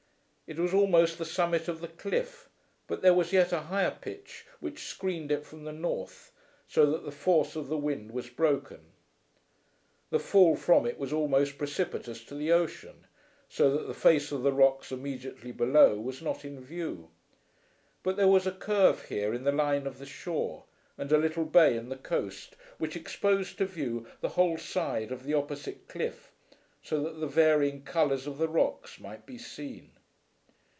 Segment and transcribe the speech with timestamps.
[0.51, 2.49] It was almost the summit of the cliff,
[2.85, 6.33] but there was yet a higher pitch which screened it from the north,
[6.67, 8.91] so that the force of the wind was broken.
[10.09, 13.07] The fall from it was almost precipitous to the ocean,
[13.47, 17.11] so that the face of the rocks immediately below was not in view;
[18.03, 20.65] but there was a curve here in the line of the shore,
[20.97, 25.23] and a little bay in the coast, which exposed to view the whole side of
[25.23, 26.29] the opposite cliff,
[26.83, 29.91] so that the varying colours of the rocks might be seen.